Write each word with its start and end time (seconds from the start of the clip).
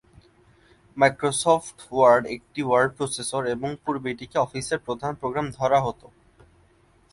Microsoft 0.97 1.77
Word 1.91 2.23
একটি 2.35 2.61
word 2.65 2.91
processor 2.97 3.41
এবং 3.55 3.69
পূর্বে 3.83 4.07
এটিকে 4.13 4.37
অফিসের 4.39 4.79
প্রধান 4.85 5.11
প্রোগ্রাম 5.15 5.45
ধরা 5.57 5.79
হত। 5.85 6.01